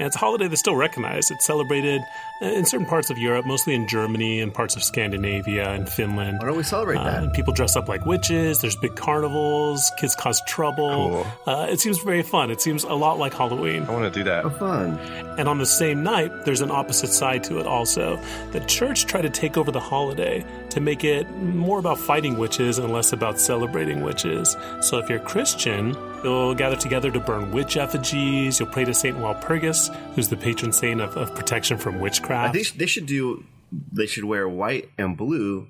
[0.00, 1.30] And it's a holiday that's still recognized.
[1.30, 2.00] It's celebrated
[2.40, 6.38] in certain parts of Europe, mostly in Germany and parts of Scandinavia and Finland.
[6.40, 7.22] Why don't we celebrate Uh, that?
[7.22, 8.60] and people dress up like witches.
[8.62, 9.92] There's big carnivals.
[9.98, 11.26] Kids cause trouble.
[11.46, 12.50] Uh, it seems very fun.
[12.50, 13.84] It seems a lot like Halloween.
[13.88, 14.46] I want to do that.
[14.46, 14.98] Oh, fun.
[15.38, 18.18] And on the same night, there's an opposite side to it also.
[18.52, 22.78] The church tried to take over the holiday to make it more about fighting witches
[22.78, 24.56] and less about celebrating witches.
[24.80, 29.16] So if you're Christian, you'll gather together to burn witch effigies, you'll pray to Saint
[29.18, 32.54] Walpurgis, who's the patron saint of, of protection from witchcraft.
[32.54, 33.44] think they should do.
[33.92, 35.68] They should wear white and blue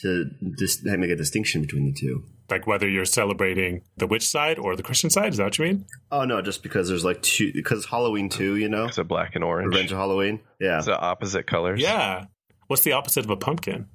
[0.00, 0.26] to
[0.58, 2.24] dis- make a distinction between the two.
[2.50, 5.64] like whether you're celebrating the witch side or the Christian side, is that what you
[5.64, 5.86] mean?
[6.10, 7.52] Oh no, just because there's like two.
[7.54, 8.86] Because Halloween too, you know.
[8.86, 9.68] It's a black and orange.
[9.68, 10.40] Revenge of Halloween.
[10.60, 11.80] Yeah, It's the opposite colors.
[11.80, 12.24] Yeah.
[12.66, 13.88] What's the opposite of a pumpkin?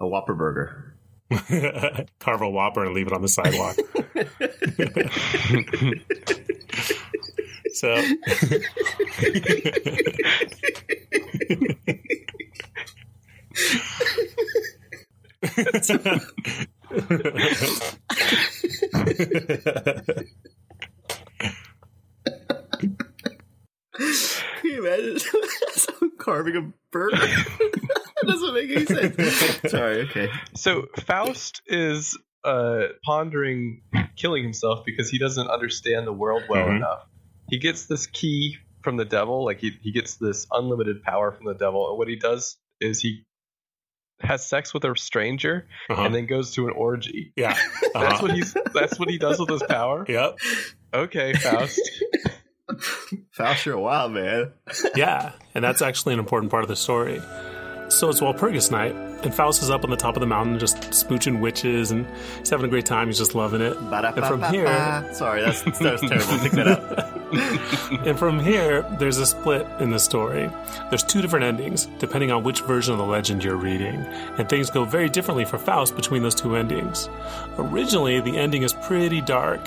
[0.00, 0.91] a Whopper burger.
[2.20, 3.76] Carve a whopper and leave it on the sidewalk.
[7.72, 8.02] so
[23.92, 25.18] Can you imagine
[26.18, 27.16] carving a burger?
[28.66, 29.70] that doesn't make any sense.
[29.72, 30.00] Sorry.
[30.02, 30.28] Okay.
[30.54, 33.82] So Faust is uh, pondering
[34.16, 36.76] killing himself because he doesn't understand the world well Mhm.
[36.76, 37.06] enough.
[37.48, 41.46] He gets this key from the devil, like he, he gets this unlimited power from
[41.46, 43.24] the devil, and what he does is he
[44.20, 46.02] has sex with a stranger uh-huh.
[46.02, 47.32] and then goes to an orgy.
[47.36, 47.54] yeah.
[47.94, 48.18] That's Uh-huh.
[48.22, 50.04] what he's that's what he does with his power.
[50.08, 50.38] Yep.
[50.94, 51.80] Okay, Faust.
[53.32, 54.52] Faust, you're a wild man.
[54.96, 57.20] Yeah, and that's actually an important part of the story.
[57.92, 60.78] So it's Walpurgis night, and Faust is up on the top of the mountain just
[60.90, 62.06] smooching witches, and
[62.38, 63.08] he's having a great time.
[63.08, 63.76] He's just loving it.
[64.16, 64.66] And from here.
[65.12, 66.38] Sorry, that's that was terrible.
[66.38, 67.18] Pick that up.
[68.06, 70.50] and from here, there's a split in the story.
[70.88, 73.96] There's two different endings, depending on which version of the legend you're reading,
[74.38, 77.08] and things go very differently for Faust between those two endings.
[77.58, 79.60] Originally, the ending is pretty dark,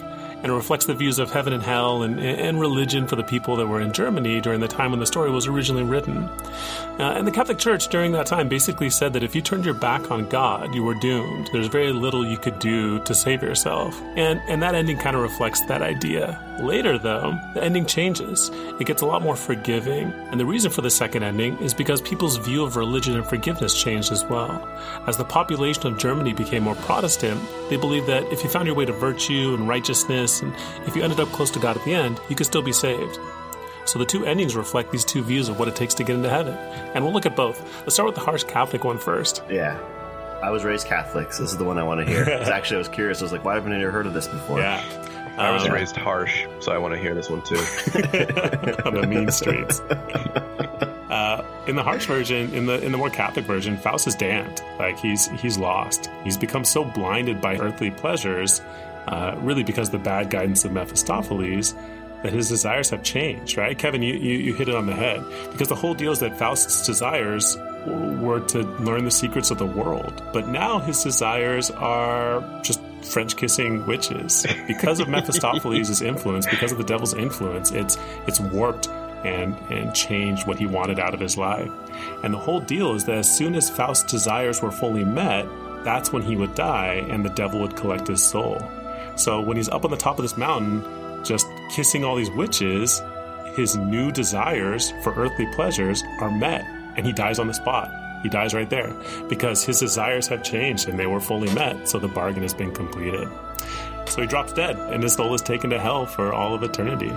[0.46, 3.56] and it reflects the views of heaven and hell and, and religion for the people
[3.56, 6.30] that were in Germany during the time when the story was originally written.
[7.00, 9.74] Uh, and the Catholic Church during that time basically said that if you turned your
[9.74, 11.50] back on God, you were doomed.
[11.52, 14.00] There's very little you could do to save yourself.
[14.16, 16.40] And, and that ending kind of reflects that idea.
[16.60, 18.50] Later, though, the ending changes.
[18.80, 20.14] It gets a lot more forgiving.
[20.32, 23.82] And the reason for the second ending is because people's view of religion and forgiveness
[23.82, 24.66] changed as well.
[25.08, 28.76] As the population of Germany became more Protestant, they believed that if you found your
[28.76, 30.54] way to virtue and righteousness, and
[30.88, 33.18] if you ended up close to God at the end, you could still be saved.
[33.86, 36.30] So the two endings reflect these two views of what it takes to get into
[36.30, 36.56] heaven.
[36.96, 37.62] And we'll look at both.
[37.82, 39.44] Let's start with the harsh Catholic one first.
[39.50, 39.80] Yeah.
[40.42, 42.24] I was raised Catholic, so this is the one I want to hear.
[42.30, 43.20] Actually, I was curious.
[43.22, 44.60] I was like, why haven't I ever heard of this before?
[44.60, 44.84] Yeah.
[45.38, 47.56] I was Um, raised harsh, so I want to hear this one too.
[48.86, 49.82] on the mean streets.
[49.82, 54.62] Uh, in the harsh version, in the in the more Catholic version, Faust is damned.
[54.80, 56.10] Like he's he's lost.
[56.24, 58.62] He's become so blinded by earthly pleasures,
[59.08, 61.74] uh, really because of the bad guidance of Mephistopheles,
[62.24, 63.58] that his desires have changed.
[63.58, 66.20] Right, Kevin, you, you you hit it on the head because the whole deal is
[66.20, 71.70] that Faust's desires were to learn the secrets of the world, but now his desires
[71.70, 77.72] are just French kissing witches because of Mephistopheles' influence, because of the devil's influence.
[77.72, 78.88] It's it's warped
[79.24, 81.72] and and changed what he wanted out of his life.
[82.24, 85.46] And the whole deal is that as soon as Faust's desires were fully met,
[85.84, 88.60] that's when he would die, and the devil would collect his soul.
[89.16, 90.84] So when he's up on the top of this mountain,
[91.24, 93.02] just kissing all these witches,
[93.56, 97.90] his new desires for earthly pleasures are met, and he dies on the spot.
[98.24, 98.94] He dies right there
[99.30, 102.74] because his desires have changed and they were fully met, so the bargain has been
[102.74, 103.30] completed.
[104.08, 107.12] So he drops dead, and his soul is taken to hell for all of eternity.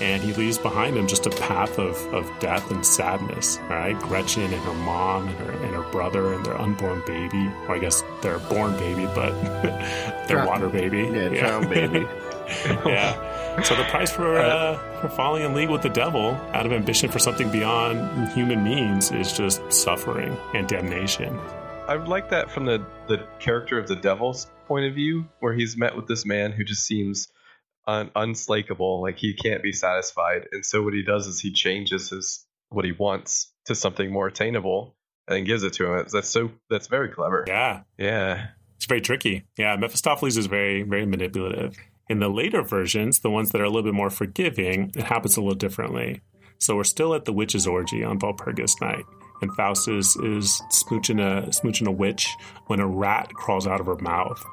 [0.00, 3.58] And he leaves behind him just a path of, of death and sadness.
[3.70, 3.98] right?
[4.00, 7.78] Gretchen and her mom and her, and her brother and their unborn baby, or I
[7.78, 9.32] guess their born baby, but
[10.26, 11.02] their Drown- water baby.
[11.02, 12.00] Yeah, drown baby.
[12.86, 13.62] yeah.
[13.62, 17.10] So the price for uh, for falling in league with the devil out of ambition
[17.10, 21.38] for something beyond human means is just suffering and damnation.
[21.88, 25.76] I like that from the, the character of the devil's point of view, where he's
[25.76, 27.28] met with this man who just seems
[27.86, 30.48] un- unslakable, like he can't be satisfied.
[30.52, 34.26] And so what he does is he changes his what he wants to something more
[34.26, 34.96] attainable
[35.28, 36.06] and gives it to him.
[36.12, 37.44] That's so that's very clever.
[37.46, 38.48] Yeah, Yeah.
[38.76, 39.44] It's very tricky.
[39.56, 41.76] Yeah, Mephistopheles is very, very manipulative.
[42.08, 45.36] In the later versions, the ones that are a little bit more forgiving, it happens
[45.36, 46.20] a little differently.
[46.58, 49.04] So we're still at the witch's orgy on Walpurgis night,
[49.42, 52.28] and Faustus is, is smooching a smooching a witch
[52.66, 54.44] when a rat crawls out of her mouth.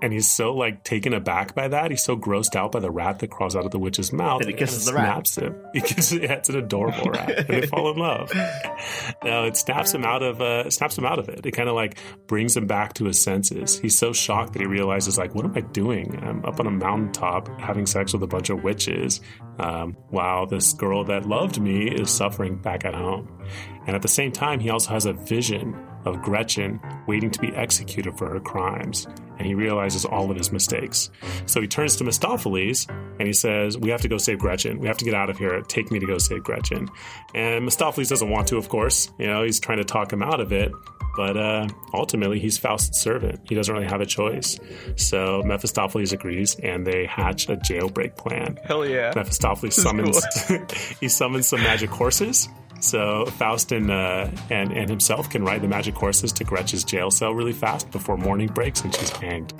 [0.00, 1.90] And he's so like taken aback by that.
[1.90, 4.40] He's so grossed out by the rat that crawls out of the witch's mouth.
[4.42, 5.26] And he kisses the rat.
[5.26, 5.56] snaps him.
[5.74, 8.32] He kisses, yeah, it's an adorable rat, and they fall in love.
[9.24, 11.44] No, it snaps him out of uh, snaps him out of it.
[11.44, 13.78] It kind of like brings him back to his senses.
[13.78, 16.18] He's so shocked that he realizes like, what am I doing?
[16.22, 19.20] I'm up on a mountaintop having sex with a bunch of witches,
[19.58, 23.28] um, while this girl that loved me is suffering back at home.
[23.86, 27.48] And at the same time, he also has a vision of Gretchen waiting to be
[27.54, 29.06] executed for her crimes.
[29.38, 31.10] And he realizes all of his mistakes.
[31.46, 34.80] So he turns to Mephistopheles and he says, We have to go save Gretchen.
[34.80, 35.60] We have to get out of here.
[35.62, 36.88] Take me to go save Gretchen.
[37.34, 39.10] And Mephistopheles doesn't want to, of course.
[39.18, 40.72] You know, he's trying to talk him out of it.
[41.16, 43.40] But uh, ultimately, he's Faust's servant.
[43.48, 44.58] He doesn't really have a choice.
[44.94, 48.56] So Mephistopheles agrees and they hatch a jailbreak plan.
[48.62, 49.12] Hell yeah.
[49.16, 50.24] Mephistopheles summons
[51.00, 52.48] he summons some magic horses.
[52.80, 57.10] So Faust and, uh, and and himself can ride the magic horses to Gretchen's jail
[57.10, 59.52] cell really fast before morning breaks and she's hanged.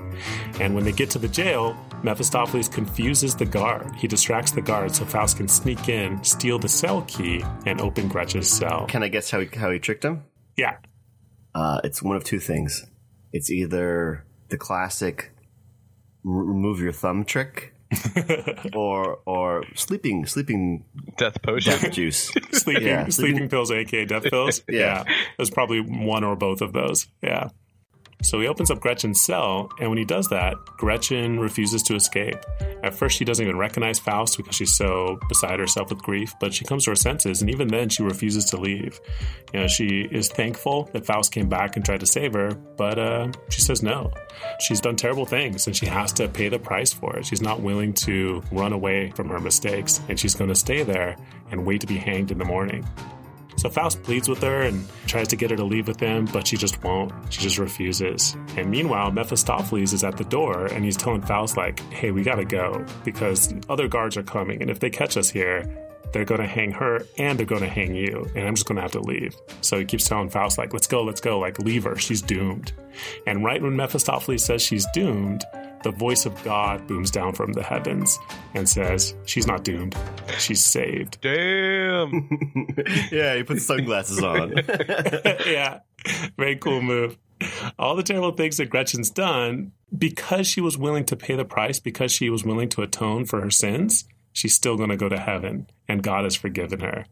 [0.61, 3.93] And when they get to the jail, Mephistopheles confuses the guard.
[3.97, 8.07] He distracts the guard so Faust can sneak in, steal the cell key, and open
[8.09, 8.87] Gretchen's cell.
[8.87, 10.23] Can I guess how he, how he tricked him?
[10.57, 10.77] Yeah,
[11.55, 12.87] Uh, it's one of two things.
[13.33, 15.33] It's either the classic
[16.25, 17.75] r- remove your thumb trick,
[18.75, 20.85] or or sleeping sleeping
[21.17, 21.73] Death potion.
[21.73, 22.31] death juice.
[22.53, 24.63] sleeping Yeah, sleeping sleeping- pills, aka death pills.
[24.69, 25.05] Yeah.
[25.07, 27.07] yeah, there's probably one or both of those.
[27.23, 27.49] Yeah.
[28.23, 32.37] So he opens up Gretchen's cell, and when he does that, Gretchen refuses to escape.
[32.83, 36.53] At first, she doesn't even recognize Faust because she's so beside herself with grief, but
[36.53, 39.01] she comes to her senses, and even then, she refuses to leave.
[39.53, 42.99] You know, she is thankful that Faust came back and tried to save her, but
[42.99, 44.13] uh, she says no.
[44.61, 47.27] She's done terrible things, and she has to pay the price for it.
[47.27, 51.17] She's not willing to run away from her mistakes, and she's going to stay there
[51.51, 52.85] and wait to be hanged in the morning.
[53.59, 56.47] So Faust pleads with her and tries to get her to leave with him, but
[56.47, 57.13] she just won't.
[57.29, 58.37] She just refuses.
[58.57, 62.45] And meanwhile, Mephistopheles is at the door and he's telling Faust, like, hey, we gotta
[62.45, 64.63] go because other guards are coming.
[64.63, 65.69] And if they catch us here,
[66.13, 68.31] they're gonna hang her and they're gonna hang you.
[68.37, 69.35] And I'm just gonna have to leave.
[69.61, 71.97] So he keeps telling Faust, like, let's go, let's go, like, leave her.
[71.97, 72.73] She's doomed.
[73.27, 75.45] And right when Mephistopheles says she's doomed,
[75.83, 78.19] the voice of God booms down from the heavens
[78.55, 79.97] and says, She's not doomed.
[80.39, 81.21] She's saved.
[81.21, 82.29] Damn.
[83.11, 84.55] yeah, he puts sunglasses on.
[85.47, 85.81] yeah,
[86.37, 87.17] very cool move.
[87.79, 91.79] All the terrible things that Gretchen's done, because she was willing to pay the price,
[91.79, 95.19] because she was willing to atone for her sins, she's still going to go to
[95.19, 97.07] heaven, and God has forgiven her.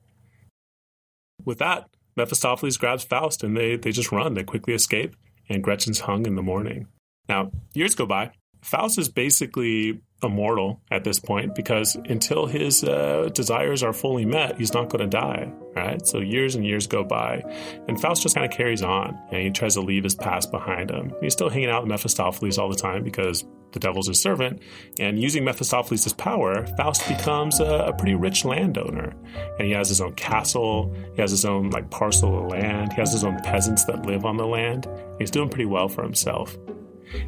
[1.45, 4.35] With that, Mephistopheles grabs Faust and they, they just run.
[4.35, 5.15] They quickly escape,
[5.49, 6.89] and Gretchen's hung in the morning.
[7.29, 8.33] Now, years go by.
[8.67, 14.59] Faust is basically immortal at this point because until his uh, desires are fully met,
[14.59, 16.05] he's not going to die, right?
[16.05, 17.45] So years and years go by,
[17.87, 20.91] and Faust just kind of carries on, and he tries to leave his past behind
[20.91, 21.13] him.
[21.21, 24.61] He's still hanging out with Mephistopheles all the time because the devil's his servant,
[24.99, 29.15] and using Mephistopheles' power, Faust becomes a, a pretty rich landowner,
[29.61, 33.01] and he has his own castle, he has his own like parcel of land, he
[33.01, 34.89] has his own peasants that live on the land.
[35.21, 36.57] He's doing pretty well for himself.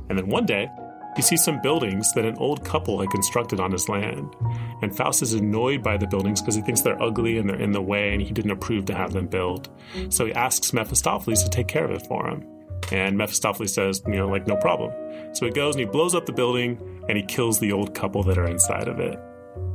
[0.08, 0.68] And then one day,
[1.16, 4.34] he sees some buildings that an old couple had constructed on his land.
[4.82, 7.72] And Faust is annoyed by the buildings because he thinks they're ugly and they're in
[7.72, 9.68] the way and he didn't approve to have them built.
[10.10, 12.46] So he asks Mephistopheles to take care of it for him.
[12.92, 14.92] And Mephistopheles says, you know, like, no problem.
[15.34, 18.22] So he goes and he blows up the building and he kills the old couple
[18.24, 19.18] that are inside of it.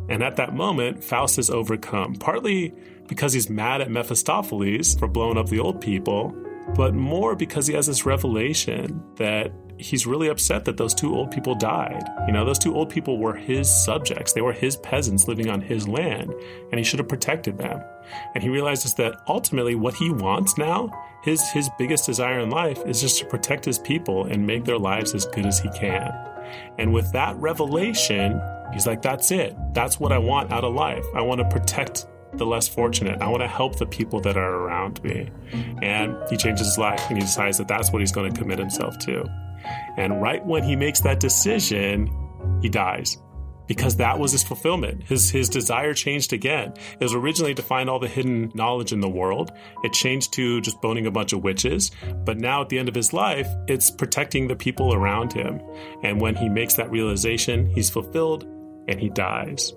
[0.10, 2.74] And at that moment, Faust is overcome, partly
[3.08, 6.36] because he's mad at Mephistopheles for blowing up the old people,
[6.76, 9.52] but more because he has this revelation that
[9.84, 12.04] he's really upset that those two old people died.
[12.26, 15.62] You know, those two old people were his subjects, they were his peasants living on
[15.62, 16.34] his land,
[16.72, 17.84] and he should have protected them.
[18.34, 20.90] And he realizes that ultimately what he wants now,
[21.24, 24.78] his his biggest desire in life is just to protect his people and make their
[24.78, 26.14] lives as good as he can.
[26.78, 28.42] And with that revelation,
[28.74, 29.56] he's like that's it.
[29.74, 31.06] That's what I want out of life.
[31.14, 33.22] I want to protect the less fortunate.
[33.22, 35.30] I want to help the people that are around me.
[35.82, 38.60] And he changes his life and he decides that that's what he's going to commit
[38.60, 39.30] himself to.
[39.98, 42.10] And right when he makes that decision,
[42.62, 43.18] he dies
[43.68, 45.04] because that was his fulfillment.
[45.04, 46.74] His his desire changed again.
[47.00, 49.52] It was originally to find all the hidden knowledge in the world.
[49.84, 51.92] It changed to just boning a bunch of witches.
[52.26, 55.62] But now at the end of his life, it's protecting the people around him.
[56.04, 58.44] And when he makes that realization, he's fulfilled
[58.88, 59.74] and he dies.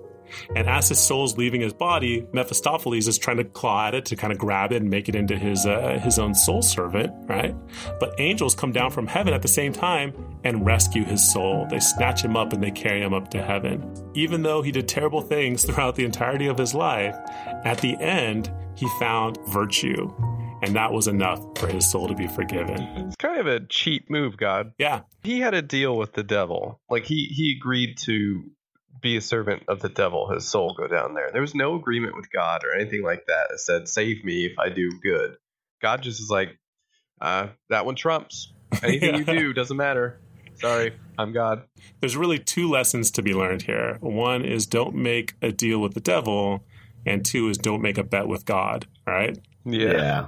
[0.55, 4.15] And as his soul's leaving his body, Mephistopheles is trying to claw at it to
[4.15, 7.55] kind of grab it and make it into his uh, his own soul servant, right?
[7.99, 10.13] But angels come down from heaven at the same time
[10.43, 11.67] and rescue his soul.
[11.69, 13.93] They snatch him up and they carry him up to heaven.
[14.13, 17.15] Even though he did terrible things throughout the entirety of his life,
[17.65, 20.13] at the end he found virtue.
[20.61, 22.81] And that was enough for his soul to be forgiven.
[22.81, 24.73] It's kind of a cheap move, God.
[24.79, 25.01] Yeah.
[25.23, 26.79] He had a deal with the devil.
[26.89, 28.43] Like he he agreed to
[29.01, 31.29] be a servant of the devil, his soul go down there.
[31.31, 34.57] There was no agreement with God or anything like that that said, save me if
[34.59, 35.37] I do good.
[35.81, 36.57] God just is like,
[37.21, 38.53] uh, that one trumps.
[38.83, 39.17] Anything yeah.
[39.19, 40.19] you do doesn't matter.
[40.55, 41.63] Sorry, I'm God.
[41.99, 43.97] There's really two lessons to be learned here.
[44.01, 46.63] One is don't make a deal with the devil,
[47.05, 49.37] and two is don't make a bet with God, right?
[49.65, 49.91] Yeah.
[49.91, 50.25] yeah.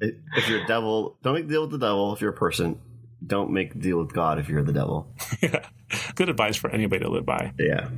[0.00, 2.12] if you're a devil, don't make a deal with the devil.
[2.12, 2.80] If you're a person,
[3.26, 5.08] don't make a deal with God if you're the devil.
[5.40, 5.66] yeah.
[6.14, 7.52] Good advice for anybody to live by.
[7.58, 7.88] Yeah.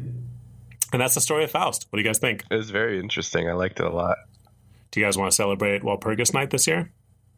[0.92, 1.86] And that's the story of Faust.
[1.90, 2.44] What do you guys think?
[2.50, 3.48] It was very interesting.
[3.48, 4.18] I liked it a lot.
[4.90, 6.92] Do you guys want to celebrate Walpurgis Night this year?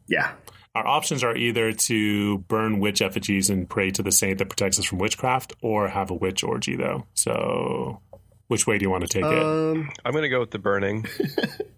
[0.07, 0.31] Yeah.
[0.75, 4.77] Our options are either to burn witch effigies and pray to the saint that protects
[4.77, 7.05] us from witchcraft, or have a witch orgy, though.
[7.15, 8.01] So,
[8.47, 9.99] which way do you want to take um, it?
[10.05, 11.07] I'm going to go with the burning.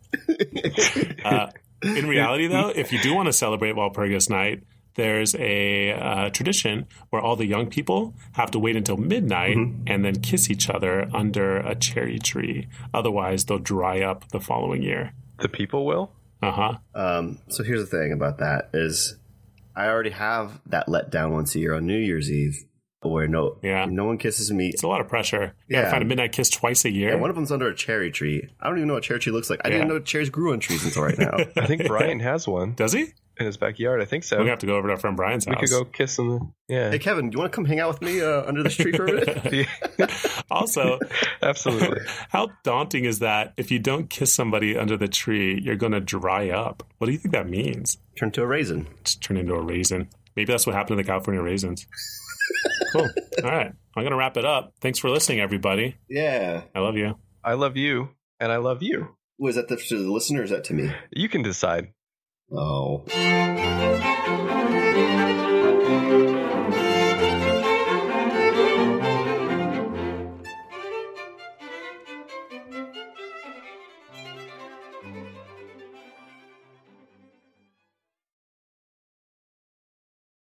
[1.26, 1.48] uh,
[1.84, 4.64] in reality, though, if you do want to celebrate Walpurgis Night,
[4.96, 9.84] there's a uh, tradition where all the young people have to wait until midnight mm-hmm.
[9.88, 12.68] and then kiss each other under a cherry tree.
[12.94, 15.14] Otherwise, they'll dry up the following year.
[15.40, 16.14] The people will.
[16.42, 16.78] Uh huh.
[16.96, 19.18] Um, so here's the thing about that is,
[19.76, 22.66] I already have that let down once a year on New Year's Eve.
[23.04, 23.86] Where no, yeah.
[23.90, 24.70] no one kisses me.
[24.70, 25.56] It's a lot of pressure.
[25.68, 27.10] You yeah, find a midnight kiss twice a year.
[27.10, 28.48] Yeah, one of them's under a cherry tree.
[28.60, 29.60] I don't even know what cherry tree looks like.
[29.66, 29.78] I yeah.
[29.78, 31.36] didn't know cherries grew on trees until right now.
[31.58, 32.74] I think Brian has one.
[32.76, 33.08] Does he?
[33.42, 34.02] In his backyard.
[34.02, 34.38] I think so.
[34.38, 35.62] We're gonna have to go over to our friend Brian's we house.
[35.62, 36.54] We could go kiss him.
[36.68, 36.92] Yeah.
[36.92, 38.94] Hey Kevin, do you want to come hang out with me uh, under this tree
[38.94, 39.68] for a minute?
[40.52, 41.00] also,
[41.42, 42.02] absolutely.
[42.30, 43.54] How daunting is that?
[43.58, 46.84] If you don't kiss somebody under the tree, you're going to dry up.
[46.98, 47.98] What do you think that means?
[48.18, 48.88] Turn to a raisin.
[49.04, 50.10] Just turn into a raisin.
[50.36, 51.86] Maybe that's what happened to the California raisins.
[52.94, 53.10] cool.
[53.44, 53.74] All right.
[53.96, 54.74] I'm going to wrap it up.
[54.82, 55.96] Thanks for listening, everybody.
[56.10, 56.64] Yeah.
[56.76, 57.16] I love you.
[57.44, 59.16] I love you, and I love you.
[59.40, 60.52] Was that to the listeners?
[60.52, 60.92] that to me?
[61.12, 61.88] You can decide.
[62.54, 63.02] Oh.